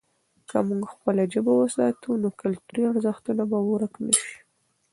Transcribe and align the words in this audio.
که 0.49 0.57
موږ 0.67 0.83
خپله 0.93 1.23
ژبه 1.33 1.53
وساتو، 1.55 2.09
نو 2.21 2.27
کلتوري 2.41 2.81
ارزښتونه 2.91 3.43
به 3.51 3.57
ورک 3.69 3.93
نه 4.05 4.13
سي. 4.21 4.35